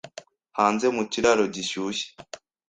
Hanze 0.57 0.85
mu 0.95 1.03
kiraro 1.11 1.43
gishyushye 1.55 2.07